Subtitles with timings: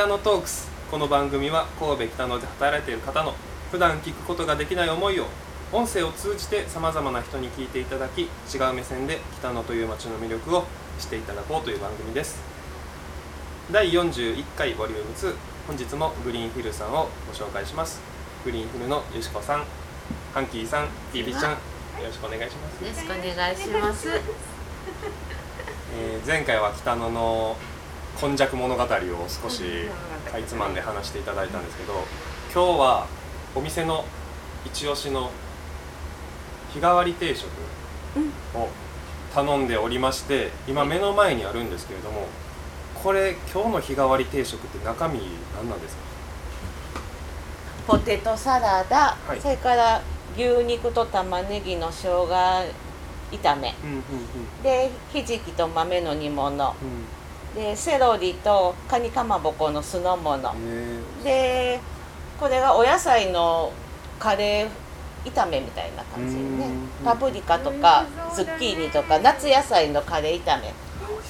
[0.00, 0.66] 北野トークス。
[0.90, 3.34] この番組は神戸北野で働いている方の
[3.70, 5.26] 普段聞くことができない思いを
[5.74, 8.26] 音声を通じてさまざまな人に聞いていただき違
[8.70, 10.64] う目線で北野という街の魅力を
[10.98, 12.40] していただこうという番組です。
[13.70, 15.34] 第41回ボリューム2
[15.66, 18.00] 本日もグリーンヒルさんをご紹介します。
[18.42, 19.66] グリーンヒルのよしこさん
[20.32, 21.58] ハンキーさんビビちゃんよ
[22.06, 24.08] ろしくお願いします、よろしくお願いします。
[24.08, 27.54] えー前回は北野の
[28.18, 28.86] 今昔物語を
[29.28, 29.62] 少し
[30.30, 31.94] かいつまんで話していただいたんですけど
[32.52, 33.06] 今日は
[33.54, 34.04] お店の
[34.64, 35.30] 一押しの
[36.72, 37.46] 日替わり定食
[38.54, 38.68] を
[39.34, 42.26] 頼んでおりまして今目の前にあるんですけれども
[42.94, 45.20] これ今日の日替わり定食って中身
[45.56, 46.02] 何なんですか
[47.86, 50.02] ポテトサラダ、はいそれから
[50.36, 52.28] 牛肉と玉ねぎの生姜
[53.32, 57.19] 炒め、うんうんうんでひじきと豆の煮物、うん
[57.54, 60.54] でセロリとカニかまぼこの酢の物、
[61.24, 61.80] えで
[62.38, 63.72] これがお野菜の
[64.18, 64.68] カレー
[65.30, 66.66] 炒めみたいな感じでね。
[66.66, 67.04] うん。
[67.04, 70.72] パプリカとかズッキーニとか夏野菜のカレー炒め。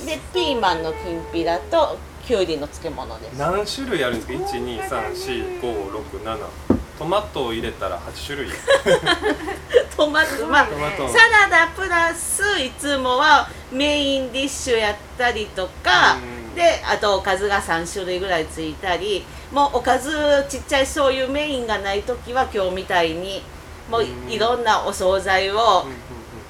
[0.06, 3.36] でピーマンのきんぴらときゅうりの漬物です。
[3.36, 6.69] ー何種類あるんですか？1234567
[7.00, 8.50] トマトを入れたら8種類。
[9.96, 10.46] トマト。
[10.46, 16.54] まあサラダプラスいつもはメインディッシュやったりとかうん。
[16.54, 23.42] であとおかずが3種類ぐらいついたりもうおかずちっちゃいそういうメインがない時は今日みたいに
[23.88, 24.30] もううん。
[24.30, 25.86] いろんなお惣菜を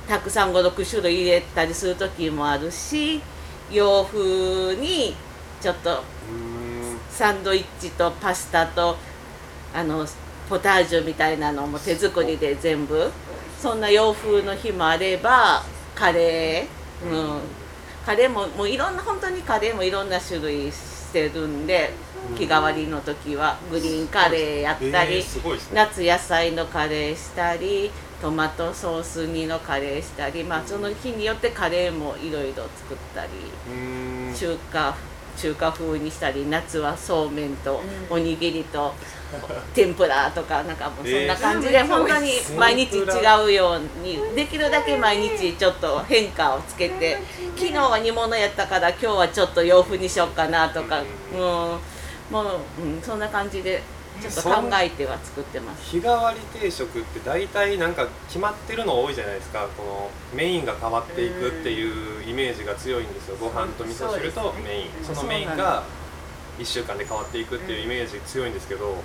[0.09, 3.23] たくさん56種類入れたりする時もあるし
[3.71, 5.15] 洋風に
[5.61, 6.03] ちょっと
[7.09, 8.97] サンドイッチとパスタと
[9.73, 10.05] あの
[10.51, 13.11] ポタージュみたいなのも手作りで全部。
[13.63, 15.63] そんな洋風の日もあれば
[15.95, 17.41] カレー、うん、
[18.07, 21.93] カレーももういろんな本当にカレーもいろんな種類してるんで
[22.31, 22.37] うん。
[22.37, 25.23] 日替わりの時はグリーンカレーやったり、
[25.73, 33.31] 夏野菜のカレーしたりトマトソース煮のカレーしたりまあその日によってカレーもいろいろ作ったり。
[34.35, 34.97] 中華
[35.37, 37.81] 中華風にしたり夏はそうめんと
[38.11, 38.95] おにぎりと
[39.75, 43.05] 天ぷらとかなんかもうそんな感じでえー本当に毎日違
[43.47, 47.19] うようにできるだけ毎日ちょっと変化をつけて
[47.57, 51.03] 昨日は煮物やったから今日はちょっと洋風にしようかなとか
[51.33, 51.79] うん。
[52.31, 52.45] も
[52.79, 53.83] う、うん、そんな感じで
[54.21, 55.91] ちょっと考えては作ってます。
[55.91, 59.67] 日替わり定食って大体なんか決まってるの多いじゃないですか。
[59.77, 63.37] このメインが変わっていくっていうイメージが強いんですよ。
[63.41, 65.05] ご飯と味噌汁とメイン。
[65.05, 65.85] そのメインが
[66.59, 69.03] 1週間で変わっていくっていうイメージ強いんですけど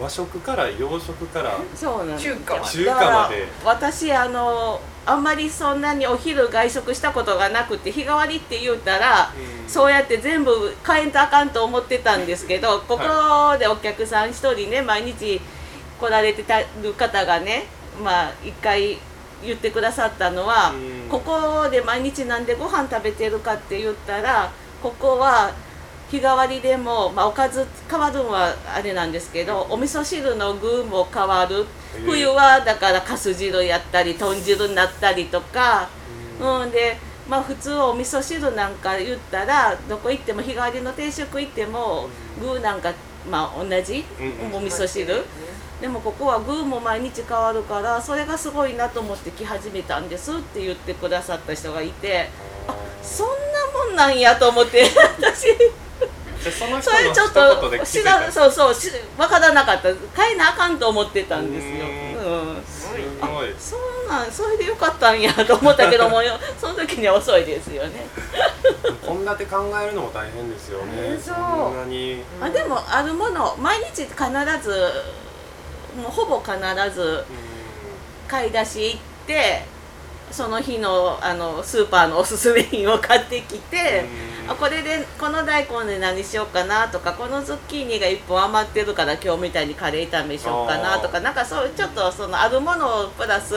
[0.00, 2.36] 和食から洋食からそうなんですよ。
[2.36, 2.70] 中華まで。
[2.70, 2.94] 中華まで。
[2.94, 3.30] だから
[3.64, 9.32] 私あのあんまりそんなにお昼外食したことがなくて日替わりって言うたら、
[9.64, 9.68] うん。
[9.68, 15.40] そうやって全部変えんとあかんと思ってたんですけどここでお客さん一人ね毎日
[16.00, 17.66] 来られてたる方がね
[18.02, 18.98] まあ一回
[19.42, 21.08] 言ってくださったのは、うん。
[21.08, 24.50] ここで毎日なんでご飯食べてるかって言ったら
[24.82, 25.52] ここは
[26.10, 31.66] 日替わりでも、まあ、おかず変わるのはあれなんですけどお味噌汁の具も変わる。
[32.04, 35.88] 冬はだからかす汁やったり豚汁になったりとか。
[36.40, 36.96] うん、で
[37.28, 42.08] まあ普通お味噌汁なんか言ったらどこ行っても日替わりの定食行っても
[42.40, 42.92] 具なんか
[43.30, 44.04] まあ同じ
[44.52, 45.24] お味噌汁。
[45.80, 52.28] でもここは具も毎日変わるからそれがすごいなと思って来始めたんですって言ってくださった人がいて
[52.68, 53.34] あそんな
[53.86, 54.82] もんなんやと思って
[55.18, 55.46] 私。
[55.56, 55.72] で
[56.50, 61.84] その人それちょっとそうそうし分からなかった変えなあかんと思ってたんですよ。
[61.84, 62.64] ううん。
[62.64, 62.88] す
[63.20, 63.54] ごい。
[63.58, 68.06] そんなんそれでよかったんやと思ったけどもよ その時には遅いですよね。
[69.04, 70.92] 献立考えるのも大変ですよね。
[70.96, 71.32] えーそ
[71.68, 71.74] う。
[71.74, 72.22] んなに。
[72.40, 74.14] あでもあるもの毎日必
[74.62, 74.92] ず
[75.96, 76.54] もうほぼ必
[76.94, 77.24] ず
[78.28, 79.66] 買い出し行って
[80.30, 84.04] その日のあのスーパーのおすすめ品を買ってきて、
[84.50, 93.54] あこれでこの大根で何しようかなとかこのズッキーニが1本余ってるから今日みたいにカレー炒めしようかなとかなんかそういうちょっとそのあるものをプラス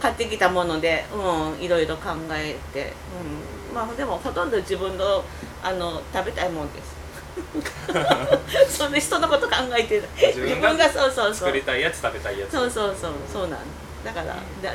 [0.00, 2.94] 買ってきたもので、うん、いろいろ考えて、
[3.70, 5.22] うん、まあでもほとんど自分の
[5.62, 7.02] あの食べたいもんです。
[8.68, 10.08] そんで人のこと考えてない。
[10.34, 11.34] 自分が自分がそうそうそう。
[11.34, 12.52] 作りたいやつ食べたいやつ。
[12.52, 13.12] そうそうそう。
[13.30, 13.60] そうなん。
[14.04, 14.68] だから、だじ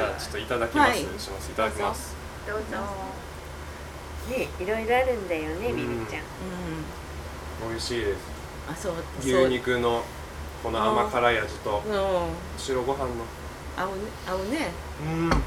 [0.00, 0.98] ゃあちょっといただきます、はい。
[0.98, 1.50] します。
[1.50, 2.14] いただきます。
[2.46, 3.31] どうぞ
[4.30, 5.76] ねいろいろあるんだよねうん。
[5.76, 6.22] ビビちゃん。
[7.66, 7.70] うん。
[7.70, 8.18] 美味しいです。
[8.70, 10.02] あそう牛肉の
[10.62, 11.82] この甘辛い味と
[12.56, 13.06] 白ご飯の。
[13.76, 13.94] 合うね
[14.26, 14.70] 合うね。
[15.04, 15.30] うん。
[15.30, 15.40] 楽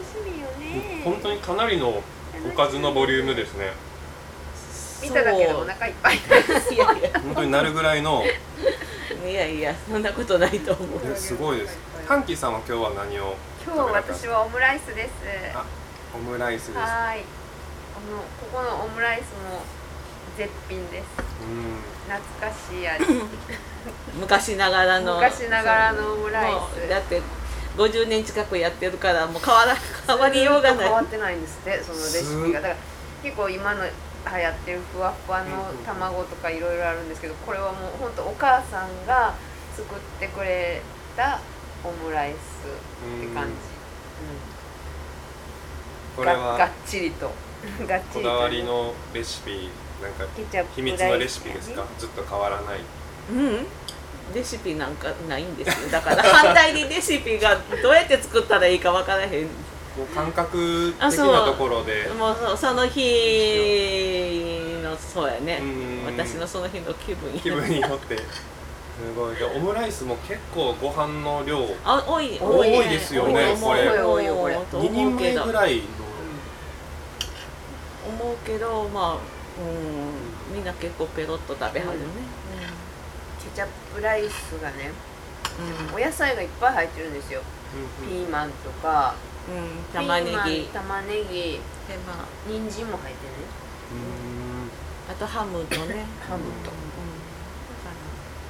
[0.00, 1.02] しみよね。
[1.04, 2.02] 本当にかなりのお
[2.56, 3.72] かずのボリュームですね。
[5.02, 6.16] 見ただけでお腹いっぱい。
[6.16, 7.20] いやいや。
[7.20, 8.22] 本当になるぐらいの。
[9.26, 11.00] いやいやそんなことないと思う。
[11.04, 11.78] えすごいです。
[12.06, 15.10] ハンキーさんは今日は何を今日私はオムライスです。
[15.54, 15.64] あ
[16.14, 16.78] オムライスです。
[16.78, 17.24] はーい。
[17.96, 19.62] あのここのオムライスも
[20.36, 21.06] 絶品です。
[21.42, 21.76] うん。
[22.08, 23.04] 懐かしい味。
[24.18, 25.16] 昔ながらの。
[25.16, 27.22] 昔ながらのオムライもスうだって
[27.76, 29.76] 50年近くやってるからもう変わら
[30.06, 30.84] 変わりようがない。
[30.84, 32.60] 変わってないんですってそのレシピが。
[32.60, 32.76] だから
[33.22, 33.90] 結構今の流
[34.42, 39.34] 行ってるふわふわの卵とかいろいろあるんですけどこれはもう本当お母さんが
[39.76, 40.82] 作ってくれ
[41.16, 41.38] た
[41.84, 43.54] オムライスって感じ、うん、
[46.16, 47.30] これががっはちりと。
[47.86, 49.68] がっちりと こだわりのレシピ
[50.02, 50.24] なんか
[50.74, 51.84] 秘密のレシピですか？
[51.98, 52.80] ずっと変わらない。
[53.30, 53.66] うん。
[54.34, 55.88] レシピなんかないんですよ。
[55.92, 59.48] だから反対にレシピがどうやって作ったらいいか分からへん。
[60.14, 62.08] 感覚的なところで。
[62.18, 65.58] もうそその日のそうやね。
[65.62, 66.04] うん。
[66.06, 68.16] 私のその日の気分気分によって。
[68.16, 68.22] す
[69.16, 69.36] ごい。
[69.36, 72.38] でオムライスも結構ご飯の量あ多い。
[72.40, 73.88] 多いですよねこれ。
[74.02, 75.82] 多いよこれと2人前ぐらいの
[78.08, 79.18] 思うけどまあ
[79.58, 82.04] うんみんな結構ペロッと食べはるね。
[83.42, 84.92] ケチャップライスがね
[85.90, 87.40] うん、お野菜がいっぱい入ってるんですよ。
[87.40, 89.14] うんピーマンとか
[89.48, 90.64] うん、玉ねぎ。
[90.66, 91.52] 玉ねぎ。
[91.52, 92.26] でまあ。
[92.46, 93.38] 人参も入ってるね。
[95.08, 95.12] うん。
[95.12, 96.04] あとハムとね。
[96.28, 96.70] ハムと。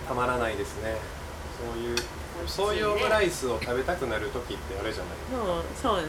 [0.09, 0.97] たまらないですね。
[1.57, 1.97] そういう
[2.47, 5.15] そういうオムライスを食べたくなる時ってあれじゃない？
[5.31, 6.09] そうそうよね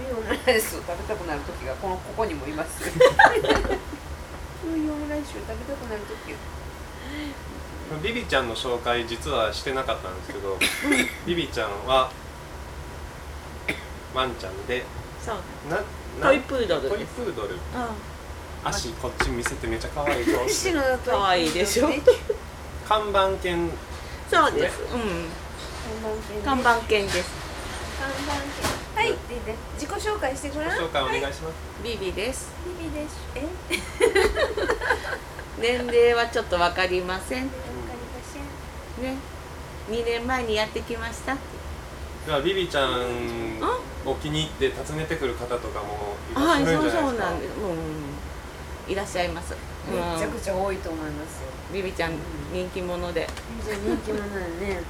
[0.00, 2.84] いうオムライスを食べたくなる時がこのここにもいます。
[2.84, 2.90] そ
[4.68, 6.32] ういうオムライスを食べたくなる時。
[6.32, 6.38] うん
[8.02, 10.56] ビビちゃんの紹介実はしてなかったんですけど
[11.26, 12.10] ビビちゃんは
[14.14, 14.82] ワンちゃんで
[15.20, 15.36] そう。
[15.68, 17.54] ななトイプードルトイプードル。
[17.54, 17.58] う
[18.64, 20.78] 足こっち見せてめっちゃ可愛い顔して。
[21.04, 21.90] 可愛いでしょ。
[22.88, 23.70] 看板犬ん
[24.30, 24.80] そうです。
[24.82, 26.42] うん。
[26.42, 27.30] 看板犬です。
[28.00, 28.34] 看板
[28.68, 28.71] 犬
[29.02, 30.78] はいって言って自己紹介してごらん。
[30.78, 31.30] ご紹介お願いしはい。
[31.30, 31.44] ます、
[31.82, 32.52] ビビです。
[32.80, 33.16] ビビです。
[33.34, 33.42] え？
[35.60, 37.44] 年齢はちょっとわかりません。
[37.44, 39.04] わかりません。
[39.04, 39.16] ね。
[39.90, 41.36] 2年前にやってきました。
[42.26, 42.90] ではビビちゃん
[44.06, 47.02] を気に入って訪ねてくる方とかもいらっはいしゃるんじそうゃないですか？
[47.02, 47.50] そうなんです。
[47.58, 48.92] うん。
[48.92, 49.54] いらっしゃいます
[49.90, 51.48] めちゃうんくちゃ多いと思いますよ。
[51.72, 52.12] ビビちゃん
[52.52, 53.28] 人気者で。
[53.64, 54.82] じゃ人気者だよね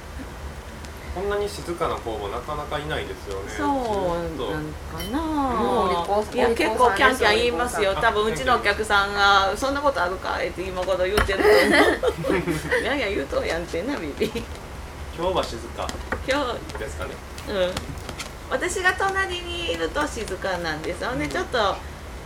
[1.13, 3.51] こんなに静かな子もなかなかいないですよね。
[3.55, 6.33] そうなんかな。
[6.33, 7.93] いや結構キャンキャン言いますよ。
[7.93, 11.39] 多分うちのお客さんが「そんなことあるか?」って今頃言ってる
[12.01, 12.41] と思う。
[12.81, 14.43] いやいや言うとんやんってなビビ。
[15.15, 15.87] 今日は静か。
[16.27, 16.43] 今
[16.73, 16.79] 日。
[16.79, 17.11] ですかね。
[17.49, 17.71] うん。
[18.49, 21.27] 私が隣にいると静かなんですよね。
[21.27, 21.75] ちょっと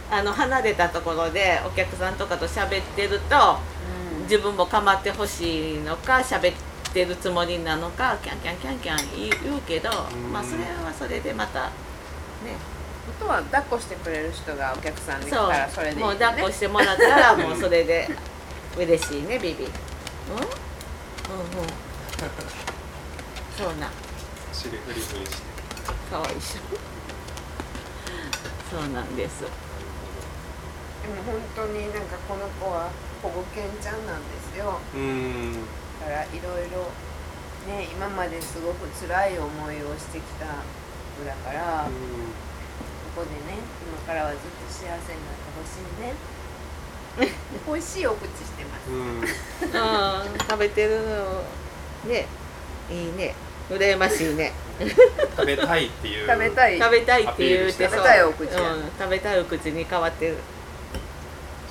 [0.10, 3.58] あの離れたところでお客さんとかと喋ってると
[4.24, 6.67] 自分も構ってほしいのか喋って
[7.06, 10.32] るつもりなのかキャンキャンキャンキャン言うけどん。
[10.34, 11.70] まあそれはそれでまたね。
[13.10, 18.10] あとは抱っこしてくれる人がお客さんで来そうたらそれでいいもう抱っこしてもらったらもうそれで
[18.78, 19.64] 嬉しいね ビビ。
[19.64, 19.70] うん？
[20.36, 21.68] うんうん。
[23.58, 23.90] そうな。
[24.54, 25.38] 尻フリフリして。
[26.12, 26.62] かわいいしょ
[28.70, 29.42] そうなんです。
[29.42, 32.90] でも本当になんかこの子は
[33.24, 34.80] 保護犬ちゃんなんですよ。
[34.94, 35.54] うーん。
[35.54, 35.60] だ
[36.08, 36.88] からいろいろ
[37.68, 40.64] ね今まですごく辛い思いをしてきた
[41.20, 41.92] 子だから、う
[43.16, 46.14] ここでね今からはずっと幸せになってほしいね。
[47.68, 48.90] 美味しいお口してます。
[48.90, 49.20] んうん。
[50.32, 51.44] うん食べてるの
[52.06, 52.26] ね
[52.90, 53.36] いいね。
[53.70, 54.54] 羨ましいね。
[55.36, 56.28] 食べたいっていう。
[56.28, 56.80] 食べたい。
[56.80, 57.72] 食べたいって言う。
[57.72, 58.74] 食べたいお口や。
[58.74, 60.38] うん、食べたいお口に変わってる。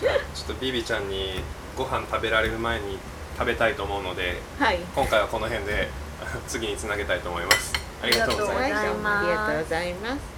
[0.00, 1.40] ちょっとビビちゃんに
[1.76, 2.98] ご飯食べられる前に
[3.38, 4.78] 食べたいと思うのではい。
[4.94, 5.88] 今回はこの辺で
[6.48, 7.72] 次につなげたいと思います。
[8.02, 8.64] ありがとうございます。
[8.64, 9.16] ありがとうございます。
[9.16, 10.35] はいどうもありがとうございます